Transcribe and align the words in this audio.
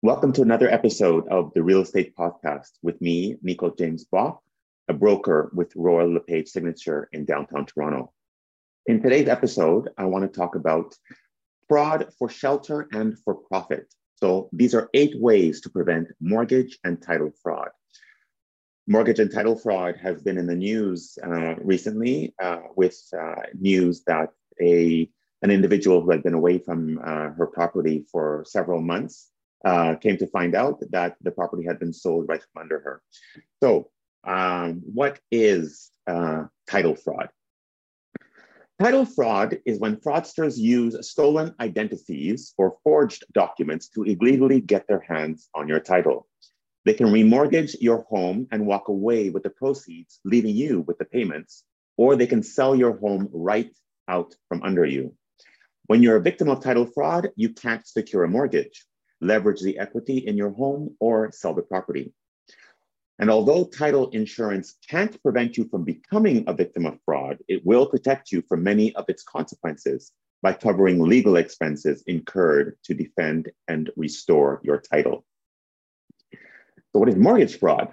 Welcome 0.00 0.32
to 0.34 0.42
another 0.42 0.70
episode 0.70 1.26
of 1.26 1.52
the 1.54 1.62
Real 1.64 1.82
Estate 1.82 2.14
Podcast 2.14 2.70
with 2.82 3.00
me, 3.00 3.34
Nico 3.42 3.74
James 3.76 4.04
Bach, 4.04 4.40
a 4.86 4.94
broker 4.94 5.50
with 5.52 5.74
Royal 5.74 6.14
LePage 6.14 6.46
Signature 6.46 7.08
in 7.10 7.24
downtown 7.24 7.66
Toronto. 7.66 8.12
In 8.86 9.02
today's 9.02 9.26
episode, 9.26 9.88
I 9.98 10.04
want 10.04 10.22
to 10.22 10.38
talk 10.38 10.54
about 10.54 10.94
fraud 11.68 12.12
for 12.16 12.28
shelter 12.28 12.86
and 12.92 13.18
for 13.18 13.34
profit. 13.34 13.92
So 14.14 14.48
these 14.52 14.72
are 14.72 14.88
eight 14.94 15.20
ways 15.20 15.60
to 15.62 15.68
prevent 15.68 16.12
mortgage 16.20 16.78
and 16.84 17.02
title 17.02 17.32
fraud. 17.42 17.70
Mortgage 18.86 19.18
and 19.18 19.32
title 19.32 19.56
fraud 19.56 19.96
has 20.00 20.22
been 20.22 20.38
in 20.38 20.46
the 20.46 20.54
news 20.54 21.18
uh, 21.26 21.56
recently 21.56 22.36
uh, 22.40 22.60
with 22.76 22.96
uh, 23.20 23.42
news 23.58 24.04
that 24.06 24.28
a 24.62 25.10
an 25.42 25.50
individual 25.50 26.02
who 26.02 26.12
had 26.12 26.22
been 26.22 26.34
away 26.34 26.58
from 26.58 27.00
uh, 27.04 27.30
her 27.30 27.48
property 27.52 28.06
for 28.12 28.44
several 28.46 28.80
months 28.80 29.32
uh, 29.64 29.96
came 29.96 30.16
to 30.18 30.26
find 30.28 30.54
out 30.54 30.78
that 30.90 31.16
the 31.22 31.30
property 31.30 31.64
had 31.64 31.78
been 31.78 31.92
sold 31.92 32.28
right 32.28 32.42
from 32.42 32.62
under 32.62 32.80
her. 32.80 33.02
So, 33.62 33.90
um, 34.24 34.82
what 34.84 35.20
is 35.30 35.90
uh, 36.06 36.44
title 36.68 36.94
fraud? 36.94 37.28
Title 38.80 39.04
fraud 39.04 39.58
is 39.66 39.80
when 39.80 39.96
fraudsters 39.96 40.56
use 40.56 40.96
stolen 41.08 41.54
identities 41.58 42.54
or 42.56 42.76
forged 42.84 43.24
documents 43.32 43.88
to 43.88 44.04
illegally 44.04 44.60
get 44.60 44.86
their 44.86 45.00
hands 45.00 45.48
on 45.54 45.66
your 45.66 45.80
title. 45.80 46.28
They 46.84 46.94
can 46.94 47.08
remortgage 47.08 47.74
your 47.80 48.02
home 48.02 48.46
and 48.52 48.66
walk 48.66 48.88
away 48.88 49.30
with 49.30 49.42
the 49.42 49.50
proceeds, 49.50 50.20
leaving 50.24 50.54
you 50.54 50.82
with 50.82 50.98
the 50.98 51.04
payments, 51.04 51.64
or 51.96 52.14
they 52.14 52.28
can 52.28 52.42
sell 52.42 52.76
your 52.76 52.96
home 52.96 53.28
right 53.32 53.76
out 54.06 54.34
from 54.48 54.62
under 54.62 54.84
you. 54.84 55.14
When 55.86 56.02
you're 56.02 56.16
a 56.16 56.22
victim 56.22 56.48
of 56.48 56.62
title 56.62 56.86
fraud, 56.86 57.30
you 57.34 57.52
can't 57.52 57.86
secure 57.86 58.22
a 58.22 58.28
mortgage 58.28 58.86
leverage 59.20 59.60
the 59.60 59.78
equity 59.78 60.18
in 60.18 60.36
your 60.36 60.50
home, 60.50 60.96
or 61.00 61.32
sell 61.32 61.54
the 61.54 61.62
property. 61.62 62.12
And 63.18 63.30
although 63.30 63.64
title 63.64 64.10
insurance 64.10 64.76
can't 64.88 65.20
prevent 65.22 65.56
you 65.56 65.68
from 65.68 65.84
becoming 65.84 66.44
a 66.46 66.54
victim 66.54 66.86
of 66.86 67.00
fraud, 67.04 67.38
it 67.48 67.66
will 67.66 67.86
protect 67.86 68.30
you 68.30 68.42
from 68.48 68.62
many 68.62 68.94
of 68.94 69.06
its 69.08 69.24
consequences 69.24 70.12
by 70.40 70.52
covering 70.52 71.02
legal 71.02 71.36
expenses 71.36 72.04
incurred 72.06 72.76
to 72.84 72.94
defend 72.94 73.50
and 73.66 73.90
restore 73.96 74.60
your 74.62 74.78
title. 74.78 75.24
So, 76.92 77.00
what 77.00 77.08
is 77.08 77.16
mortgage 77.16 77.58
fraud? 77.58 77.92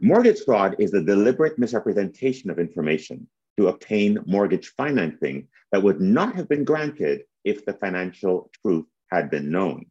Mortgage 0.00 0.40
fraud 0.44 0.76
is 0.80 0.90
the 0.90 1.02
deliberate 1.02 1.58
misrepresentation 1.58 2.50
of 2.50 2.58
information 2.58 3.28
to 3.56 3.68
obtain 3.68 4.18
mortgage 4.26 4.72
financing 4.76 5.46
that 5.70 5.82
would 5.82 6.00
not 6.00 6.34
have 6.34 6.48
been 6.48 6.64
granted 6.64 7.22
if 7.44 7.64
the 7.64 7.74
financial 7.74 8.50
truth 8.62 8.86
had 9.10 9.30
been 9.30 9.50
known. 9.50 9.86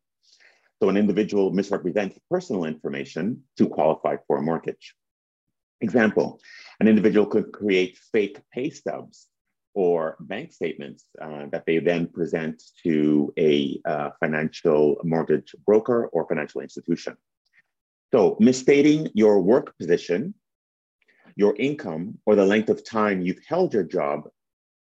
So 0.83 0.89
an 0.89 0.97
individual 0.97 1.49
misrepresents 1.49 2.19
personal 2.29 2.65
information 2.65 3.41
to 3.55 3.69
qualify 3.69 4.17
for 4.27 4.39
a 4.39 4.41
mortgage. 4.41 4.95
Example, 5.79 6.41
an 6.81 6.89
individual 6.89 7.25
could 7.25 7.53
create 7.53 7.97
fake 8.11 8.41
pay 8.51 8.69
stubs 8.69 9.29
or 9.73 10.17
bank 10.19 10.51
statements 10.51 11.05
uh, 11.21 11.45
that 11.53 11.65
they 11.65 11.79
then 11.79 12.07
present 12.07 12.61
to 12.83 13.33
a 13.39 13.79
uh, 13.85 14.09
financial 14.19 14.97
mortgage 15.05 15.55
broker 15.65 16.07
or 16.07 16.27
financial 16.27 16.59
institution. 16.59 17.15
So 18.13 18.35
misstating 18.41 19.07
your 19.13 19.39
work 19.39 19.77
position, 19.77 20.33
your 21.37 21.55
income, 21.55 22.17
or 22.25 22.35
the 22.35 22.45
length 22.45 22.67
of 22.67 22.83
time 22.83 23.21
you've 23.21 23.45
held 23.47 23.73
your 23.73 23.83
job, 23.83 24.27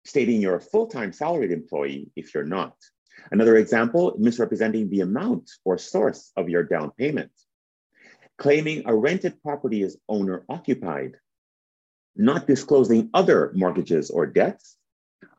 stating 0.06 0.40
you're 0.40 0.56
a 0.56 0.62
full-time 0.62 1.12
salaried 1.12 1.52
employee 1.52 2.10
if 2.16 2.32
you're 2.32 2.52
not. 2.58 2.74
Another 3.30 3.56
example, 3.56 4.14
misrepresenting 4.18 4.88
the 4.88 5.00
amount 5.00 5.50
or 5.64 5.78
source 5.78 6.32
of 6.36 6.48
your 6.48 6.62
down 6.62 6.90
payment. 6.92 7.30
Claiming 8.36 8.82
a 8.86 8.94
rented 8.94 9.42
property 9.42 9.82
is 9.82 9.98
owner 10.08 10.44
occupied. 10.48 11.16
Not 12.16 12.46
disclosing 12.46 13.10
other 13.14 13.52
mortgages 13.54 14.10
or 14.10 14.26
debts. 14.26 14.76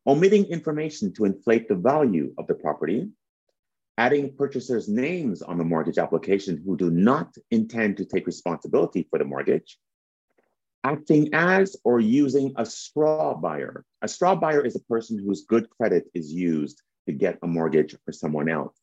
Omitting 0.07 0.45
information 0.45 1.13
to 1.13 1.25
inflate 1.25 1.67
the 1.67 1.75
value 1.75 2.33
of 2.37 2.47
the 2.47 2.55
property. 2.55 3.09
Adding 3.97 4.35
purchasers' 4.35 4.89
names 4.89 5.41
on 5.41 5.57
the 5.57 5.63
mortgage 5.63 5.97
application 5.97 6.61
who 6.65 6.75
do 6.75 6.91
not 6.91 7.35
intend 7.51 7.97
to 7.97 8.05
take 8.05 8.25
responsibility 8.25 9.07
for 9.09 9.19
the 9.19 9.25
mortgage 9.25 9.79
acting 10.85 11.33
as 11.33 11.75
or 11.83 11.99
using 11.99 12.53
a 12.57 12.65
straw 12.65 13.33
buyer. 13.33 13.83
A 14.03 14.07
straw 14.07 14.35
buyer 14.35 14.63
is 14.63 14.75
a 14.75 14.81
person 14.81 15.17
whose 15.17 15.45
good 15.45 15.67
credit 15.71 16.05
is 16.13 16.31
used 16.31 16.83
to 17.05 17.13
get 17.13 17.39
a 17.43 17.47
mortgage 17.47 17.95
for 18.05 18.11
someone 18.11 18.49
else. 18.49 18.75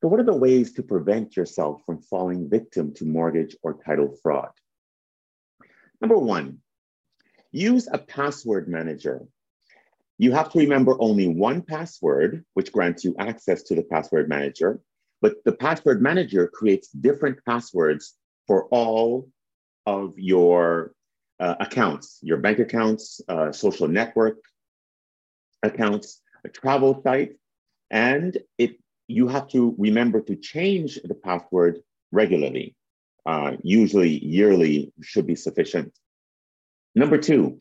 So, 0.00 0.08
what 0.08 0.20
are 0.20 0.24
the 0.24 0.34
ways 0.34 0.72
to 0.74 0.82
prevent 0.82 1.36
yourself 1.36 1.82
from 1.86 2.02
falling 2.02 2.50
victim 2.50 2.92
to 2.94 3.06
mortgage 3.06 3.56
or 3.62 3.74
title 3.74 4.14
fraud? 4.22 4.50
Number 6.00 6.18
one, 6.18 6.58
use 7.52 7.88
a 7.90 7.98
password 7.98 8.68
manager. 8.68 9.26
You 10.18 10.32
have 10.32 10.52
to 10.52 10.58
remember 10.58 10.96
only 11.00 11.28
one 11.28 11.62
password, 11.62 12.44
which 12.54 12.70
grants 12.70 13.04
you 13.04 13.16
access 13.18 13.62
to 13.64 13.74
the 13.74 13.82
password 13.82 14.28
manager, 14.28 14.80
but 15.22 15.42
the 15.44 15.52
password 15.52 16.02
manager 16.02 16.46
creates 16.48 16.88
different 16.88 17.38
passwords 17.46 18.14
for 18.46 18.66
all 18.66 19.28
of 19.86 20.12
your 20.18 20.92
uh, 21.40 21.54
accounts, 21.60 22.18
your 22.22 22.36
bank 22.36 22.58
accounts, 22.58 23.20
uh, 23.28 23.50
social 23.50 23.88
network 23.88 24.36
accounts, 25.64 26.20
travel 26.52 27.00
sites, 27.02 27.34
and 27.90 28.38
it 28.58 28.76
you 29.08 29.28
have 29.28 29.48
to 29.48 29.74
remember 29.78 30.20
to 30.22 30.36
change 30.36 30.98
the 31.04 31.14
password 31.14 31.80
regularly. 32.10 32.74
Uh, 33.26 33.52
usually 33.62 34.24
yearly 34.24 34.92
should 35.02 35.26
be 35.26 35.34
sufficient. 35.34 35.92
Number 36.94 37.18
two, 37.18 37.58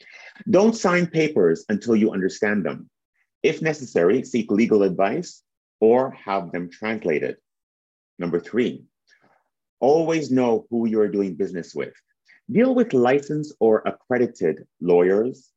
don't 0.49 0.75
sign 0.75 1.07
papers 1.07 1.65
until 1.69 1.95
you 1.95 2.11
understand 2.11 2.65
them. 2.65 2.89
If 3.41 3.61
necessary, 3.61 4.23
seek 4.23 4.51
legal 4.51 4.83
advice 4.83 5.41
or 5.79 6.11
have 6.11 6.51
them 6.51 6.69
translated. 6.69 7.37
Number 8.19 8.39
three, 8.39 8.83
always 9.79 10.31
know 10.31 10.65
who 10.69 10.87
you're 10.87 11.09
doing 11.09 11.35
business 11.35 11.73
with. 11.75 11.93
Deal 12.49 12.75
with 12.75 12.93
licensed 12.93 13.55
or 13.59 13.81
accredited 13.85 14.65
lawyers, 14.81 15.52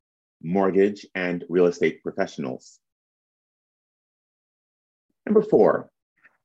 mortgage, 0.46 1.06
and 1.14 1.44
real 1.48 1.66
estate 1.66 2.02
professionals. 2.02 2.78
Number 5.26 5.42
four, 5.42 5.90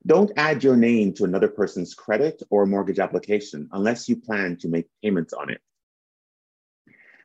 don't 0.05 0.31
add 0.35 0.63
your 0.63 0.75
name 0.75 1.13
to 1.13 1.25
another 1.25 1.47
person's 1.47 1.93
credit 1.93 2.41
or 2.49 2.65
mortgage 2.65 2.99
application 2.99 3.69
unless 3.71 4.09
you 4.09 4.15
plan 4.15 4.57
to 4.57 4.67
make 4.67 4.87
payments 5.03 5.33
on 5.33 5.51
it. 5.51 5.61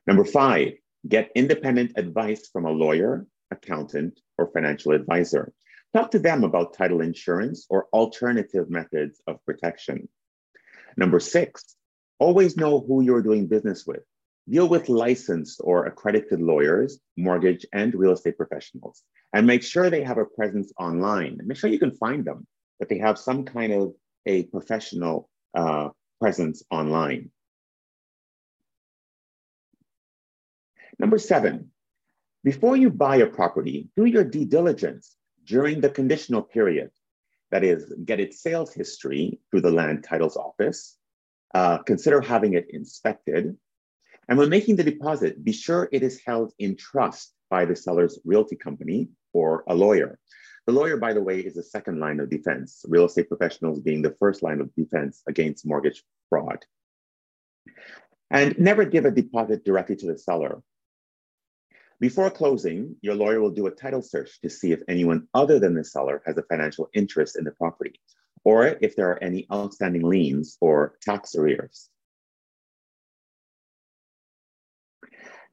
Number 0.07 0.25
five, 0.25 0.75
get 1.09 1.33
independent 1.35 1.93
advice 1.97 2.49
from 2.53 2.67
a 2.67 2.71
lawyer, 2.71 3.27
accountant, 3.51 4.21
or 4.37 4.51
financial 4.53 4.93
advisor. 4.93 5.53
Talk 5.95 6.11
to 6.11 6.19
them 6.19 6.45
about 6.45 6.75
title 6.75 7.01
insurance 7.01 7.67
or 7.71 7.87
alternative 7.95 8.69
methods 8.69 9.23
of 9.27 9.43
protection. 9.47 10.09
Number 10.99 11.21
six, 11.21 11.77
always 12.19 12.57
know 12.57 12.81
who 12.81 13.03
you're 13.03 13.23
doing 13.23 13.47
business 13.47 13.87
with. 13.87 14.03
Deal 14.49 14.69
with 14.69 14.89
licensed 14.89 15.61
or 15.65 15.87
accredited 15.87 16.41
lawyers, 16.41 17.01
mortgage, 17.17 17.67
and 17.73 17.95
real 17.95 18.13
estate 18.13 18.37
professionals, 18.37 19.03
and 19.33 19.47
make 19.47 19.63
sure 19.63 19.91
they 19.91 20.05
have 20.05 20.19
a 20.19 20.25
presence 20.25 20.73
online. 20.79 21.41
Make 21.45 21.59
sure 21.59 21.69
you 21.69 21.81
can 21.81 21.97
find 21.97 22.25
them, 22.25 22.47
that 22.79 22.89
they 22.89 22.99
have 22.99 23.19
some 23.19 23.45
kind 23.45 23.73
of 23.73 23.95
a 24.25 24.45
professional 24.45 25.29
uh, 25.55 25.89
presence 26.21 26.63
online. 26.71 27.31
Number 30.99 31.19
seven, 31.19 31.73
before 32.45 32.77
you 32.77 32.91
buy 32.91 33.17
a 33.17 33.27
property, 33.27 33.89
do 33.97 34.05
your 34.05 34.25
due 34.25 34.47
diligence 34.47 35.17
during 35.45 35.81
the 35.81 35.91
conditional 35.91 36.43
period. 36.43 36.91
That 37.51 37.65
is, 37.65 37.93
get 38.05 38.21
its 38.21 38.41
sales 38.41 38.73
history 38.73 39.41
through 39.51 39.63
the 39.63 39.71
land 39.71 40.05
titles 40.05 40.37
office. 40.37 40.97
Uh, 41.55 41.79
consider 41.79 42.21
having 42.21 42.55
it 42.55 42.67
inspected 42.71 43.57
and 44.29 44.39
when 44.39 44.49
making 44.49 44.77
the 44.77 44.85
deposit, 44.85 45.45
be 45.45 45.53
sure 45.53 45.89
it 45.93 46.03
is 46.03 46.21
held 46.25 46.53
in 46.59 46.77
trust 46.77 47.33
by 47.51 47.65
the 47.65 47.77
seller's 47.77 48.19
realty 48.25 48.57
company 48.57 49.09
or 49.33 49.65
a 49.69 49.75
lawyer. 49.75 50.19
The 50.67 50.73
lawyer, 50.73 50.97
by 50.97 51.13
the 51.13 51.23
way, 51.23 51.41
is 51.41 51.55
the 51.55 51.63
second 51.63 52.01
line 52.01 52.19
of 52.19 52.29
defense, 52.29 52.85
real 52.89 53.05
estate 53.05 53.29
professionals 53.29 53.81
being 53.81 54.03
the 54.03 54.17
first 54.19 54.43
line 54.43 54.61
of 54.61 54.75
defense 54.75 55.23
against 55.29 55.65
mortgage 55.65 56.03
fraud. 56.29 56.65
And 58.31 58.59
never 58.59 58.85
give 58.85 59.05
a 59.05 59.13
deposit 59.13 59.65
directly 59.65 59.95
to 59.97 60.07
the 60.07 60.19
seller. 60.19 60.61
Before 62.01 62.31
closing, 62.31 62.97
your 63.01 63.15
lawyer 63.15 63.41
will 63.41 63.53
do 63.53 63.69
a 63.69 63.71
title 63.71 64.03
search 64.03 64.41
to 64.41 64.51
see 64.51 64.73
if 64.73 64.83
anyone 64.89 65.29
other 65.35 65.61
than 65.61 65.75
the 65.75 65.85
seller 65.85 66.21
has 66.27 66.37
a 66.37 66.43
financial 66.43 66.91
interest 66.93 67.39
in 67.39 67.45
the 67.45 67.53
property, 67.53 68.01
or 68.45 68.77
if 68.81 68.97
there 68.97 69.11
are 69.11 69.23
any 69.23 69.47
outstanding 69.53 70.03
liens 70.03 70.59
or 70.61 70.99
tax 71.01 71.37
arrears. 71.37 71.89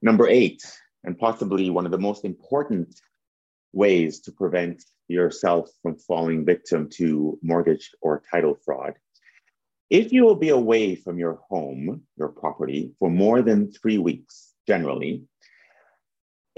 Number 0.04 0.28
eight, 0.28 0.62
and 1.06 1.18
possibly 1.18 1.70
one 1.70 1.86
of 1.86 1.92
the 1.92 1.98
most 1.98 2.26
important 2.26 2.94
ways 3.72 4.20
to 4.20 4.34
prevent 4.34 4.84
yourself 5.08 5.70
from 5.82 5.96
falling 5.96 6.44
victim 6.44 6.90
to 6.96 7.40
mortgage 7.42 7.90
or 8.02 8.22
title 8.30 8.58
fraud, 8.66 8.96
if 9.90 10.12
you 10.12 10.26
will 10.26 10.36
be 10.36 10.50
away 10.50 10.96
from 10.96 11.18
your 11.18 11.40
home, 11.48 12.02
your 12.18 12.28
property, 12.28 12.92
for 13.00 13.10
more 13.10 13.42
than 13.42 13.72
three 13.72 13.98
weeks, 13.98 14.52
generally, 14.68 15.24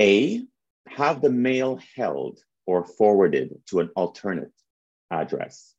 A, 0.02 0.44
have 0.88 1.22
the 1.22 1.30
mail 1.30 1.80
held 1.96 2.40
or 2.66 2.84
forwarded 2.84 3.54
to 3.68 3.80
an 3.80 3.92
alternate 3.96 4.54
address. 5.12 5.76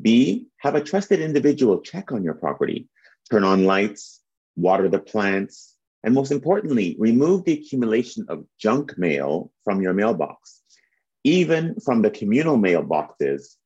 B, 0.00 0.46
have 0.56 0.74
a 0.74 0.80
trusted 0.82 1.20
individual 1.20 1.82
check 1.82 2.12
on 2.12 2.24
your 2.24 2.34
property, 2.34 2.88
turn 3.30 3.44
on 3.44 3.66
lights, 3.66 4.22
water 4.56 4.88
the 4.88 4.98
plants, 4.98 5.73
and 6.04 6.14
most 6.14 6.30
importantly, 6.30 6.96
remove 6.98 7.44
the 7.44 7.54
accumulation 7.54 8.26
of 8.28 8.44
junk 8.58 8.96
mail 8.98 9.50
from 9.64 9.80
your 9.80 9.94
mailbox, 9.94 10.62
even 11.24 11.80
from 11.80 12.02
the 12.02 12.10
communal 12.10 12.58
mailboxes 12.58 13.56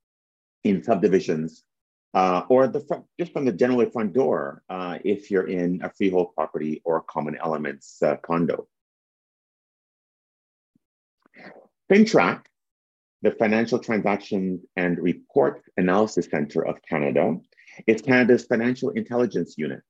in 0.62 0.82
subdivisions 0.85 1.64
uh, 2.14 2.43
or 2.49 2.69
the 2.69 2.81
front, 2.81 3.05
just 3.19 3.32
from 3.32 3.44
the 3.44 3.52
general 3.52 3.90
front 3.90 4.12
door 4.12 4.62
uh, 4.70 4.99
if 5.05 5.32
you're 5.32 5.49
in 5.49 5.81
a 5.82 5.90
freehold 5.90 6.32
property 6.37 6.81
or 6.85 6.99
a 6.99 7.02
common 7.02 7.37
elements 7.43 8.00
uh, 8.02 8.17
condo. 8.17 8.69
FINTRAC, 11.90 12.44
the 13.23 13.32
Financial 13.32 13.81
Transactions 13.81 14.64
and 14.76 14.96
Report 14.99 15.62
Analysis 15.76 16.29
Center 16.31 16.64
of 16.64 16.76
Canada, 16.88 17.37
is 17.88 18.00
Canada's 18.00 18.44
financial 18.44 18.90
intelligence 18.90 19.55
unit. 19.58 19.82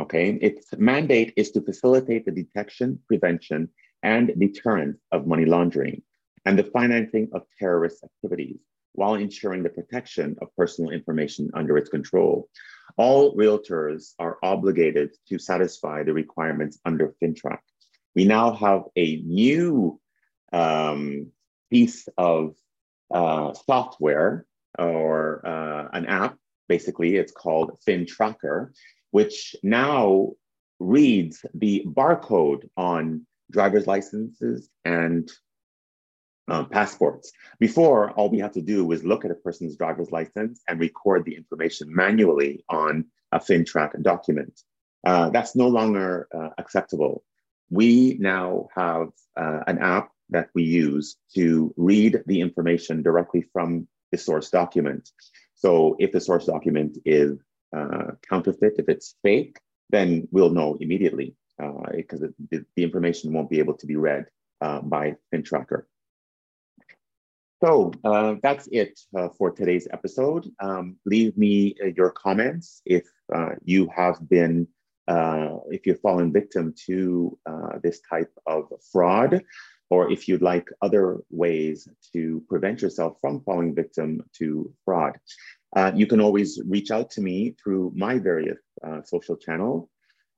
Okay, 0.00 0.30
its 0.42 0.66
mandate 0.76 1.32
is 1.36 1.52
to 1.52 1.60
facilitate 1.60 2.24
the 2.24 2.32
detection, 2.32 2.98
prevention, 3.06 3.68
and 4.02 4.32
deterrence 4.38 4.98
of 5.12 5.26
money 5.26 5.44
laundering 5.44 6.02
and 6.44 6.58
the 6.58 6.64
financing 6.64 7.28
of 7.32 7.42
terrorist 7.58 8.04
activities 8.04 8.58
while 8.92 9.14
ensuring 9.14 9.62
the 9.62 9.68
protection 9.68 10.36
of 10.40 10.54
personal 10.56 10.90
information 10.90 11.50
under 11.54 11.76
its 11.76 11.88
control. 11.88 12.48
All 12.96 13.36
realtors 13.36 14.12
are 14.18 14.38
obligated 14.42 15.10
to 15.28 15.38
satisfy 15.38 16.02
the 16.02 16.12
requirements 16.12 16.78
under 16.84 17.14
FINTRAC. 17.20 17.58
We 18.14 18.24
now 18.24 18.52
have 18.52 18.84
a 18.96 19.16
new 19.22 20.00
um, 20.52 21.32
piece 21.70 22.08
of 22.16 22.54
uh, 23.12 23.52
software 23.66 24.46
or 24.78 25.46
uh, 25.46 25.88
an 25.92 26.06
app, 26.06 26.36
basically, 26.68 27.16
it's 27.16 27.32
called 27.32 27.78
FinTracker, 27.86 28.70
which 29.14 29.54
now 29.62 30.32
reads 30.80 31.46
the 31.54 31.84
barcode 31.86 32.68
on 32.76 33.24
driver's 33.48 33.86
licenses 33.86 34.68
and 34.84 35.30
um, 36.48 36.68
passports. 36.68 37.30
Before, 37.60 38.10
all 38.10 38.28
we 38.28 38.40
had 38.40 38.54
to 38.54 38.60
do 38.60 38.84
was 38.84 39.04
look 39.04 39.24
at 39.24 39.30
a 39.30 39.36
person's 39.36 39.76
driver's 39.76 40.10
license 40.10 40.62
and 40.66 40.80
record 40.80 41.24
the 41.24 41.36
information 41.36 41.94
manually 41.94 42.64
on 42.68 43.04
a 43.30 43.38
FINTRAC 43.38 44.02
document. 44.02 44.60
Uh, 45.06 45.30
that's 45.30 45.54
no 45.54 45.68
longer 45.68 46.26
uh, 46.36 46.48
acceptable. 46.58 47.22
We 47.70 48.16
now 48.18 48.66
have 48.74 49.10
uh, 49.36 49.60
an 49.68 49.78
app 49.78 50.10
that 50.30 50.48
we 50.56 50.64
use 50.64 51.18
to 51.36 51.72
read 51.76 52.20
the 52.26 52.40
information 52.40 53.04
directly 53.04 53.42
from 53.52 53.86
the 54.10 54.18
source 54.18 54.50
document. 54.50 55.08
So 55.54 55.94
if 56.00 56.10
the 56.10 56.20
source 56.20 56.46
document 56.46 56.98
is 57.04 57.38
uh, 57.74 58.12
counterfeit, 58.28 58.74
if 58.78 58.88
it's 58.88 59.16
fake, 59.22 59.58
then 59.90 60.28
we'll 60.30 60.50
know 60.50 60.76
immediately 60.80 61.34
because 61.92 62.22
uh, 62.22 62.28
the, 62.50 62.64
the, 62.76 62.82
information 62.82 63.32
won't 63.32 63.48
be 63.50 63.60
able 63.60 63.74
to 63.74 63.86
be 63.86 63.96
read 63.96 64.26
uh, 64.60 64.80
by 64.80 65.14
FinTracker. 65.32 65.84
So 67.64 67.92
uh, 68.04 68.34
that's 68.42 68.66
it 68.72 69.00
uh, 69.16 69.28
for 69.38 69.50
today's 69.50 69.88
episode. 69.90 70.50
Um, 70.60 70.96
leave 71.06 71.38
me 71.38 71.74
uh, 71.82 71.86
your 71.96 72.10
comments 72.10 72.82
if 72.84 73.04
uh, 73.34 73.52
you 73.64 73.88
have 73.94 74.28
been, 74.28 74.68
uh, 75.08 75.56
if 75.70 75.86
you've 75.86 76.00
fallen 76.00 76.30
victim 76.30 76.74
to 76.86 77.38
uh, 77.46 77.78
this 77.82 78.00
type 78.00 78.30
of 78.46 78.66
fraud, 78.92 79.42
or 79.88 80.10
if 80.10 80.28
you'd 80.28 80.42
like 80.42 80.68
other 80.82 81.20
ways 81.30 81.88
to 82.12 82.42
prevent 82.48 82.82
yourself 82.82 83.16
from 83.20 83.40
falling 83.44 83.74
victim 83.74 84.20
to 84.38 84.72
fraud. 84.84 85.16
You 85.94 86.06
can 86.06 86.20
always 86.20 86.60
reach 86.66 86.90
out 86.90 87.10
to 87.12 87.20
me 87.20 87.54
through 87.62 87.92
my 87.94 88.18
various 88.18 88.58
social 89.04 89.36
channels, 89.36 89.88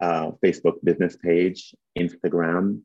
Facebook 0.03 0.77
business 0.83 1.17
page, 1.17 1.75
Instagram, 1.99 2.83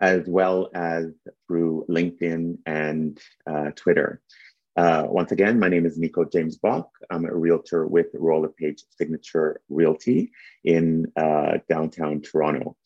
as 0.00 0.26
well 0.26 0.70
as 0.74 1.06
through 1.46 1.86
LinkedIn 1.88 2.58
and 2.66 3.18
uh, 3.50 3.70
Twitter. 3.74 4.20
Uh, 4.76 5.04
once 5.08 5.32
again, 5.32 5.58
my 5.58 5.68
name 5.68 5.86
is 5.86 5.96
Nico 5.96 6.24
James 6.24 6.58
Bach. 6.58 6.90
I'm 7.10 7.24
a 7.24 7.34
realtor 7.34 7.86
with 7.86 8.08
Royal 8.12 8.42
LePage 8.42 8.84
Signature 8.90 9.62
Realty 9.70 10.32
in 10.64 11.10
uh, 11.16 11.58
downtown 11.68 12.20
Toronto. 12.20 12.76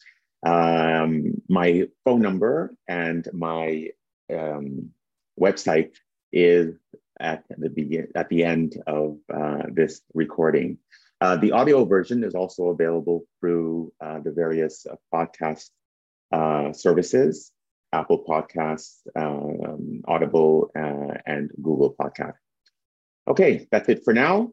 Um, 0.46 1.42
my 1.48 1.88
phone 2.04 2.22
number 2.22 2.74
and 2.86 3.28
my 3.32 3.88
um, 4.32 4.90
website 5.38 5.94
is 6.32 6.76
at 7.20 7.44
the 7.56 7.68
begin 7.68 8.08
at 8.14 8.28
the 8.28 8.44
end 8.44 8.82
of 8.86 9.18
uh, 9.32 9.62
this 9.72 10.02
recording. 10.14 10.78
Uh, 11.20 11.36
the 11.36 11.52
audio 11.52 11.84
version 11.84 12.24
is 12.24 12.34
also 12.34 12.68
available 12.68 13.24
through 13.38 13.92
uh, 14.00 14.18
the 14.20 14.30
various 14.32 14.86
podcast 15.12 15.68
uh, 16.32 16.72
services 16.72 17.52
Apple 17.92 18.24
Podcasts, 18.24 19.00
um, 19.16 20.02
Audible, 20.06 20.70
uh, 20.76 21.14
and 21.26 21.50
Google 21.60 21.94
Podcast. 21.94 22.36
Okay, 23.28 23.66
that's 23.70 23.88
it 23.88 24.04
for 24.04 24.14
now. 24.14 24.52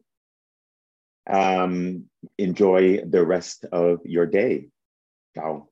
Um, 1.30 2.04
enjoy 2.38 3.02
the 3.04 3.24
rest 3.24 3.64
of 3.70 4.00
your 4.04 4.26
day. 4.26 4.68
Ciao. 5.34 5.68